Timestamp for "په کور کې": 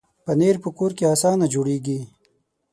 0.63-1.05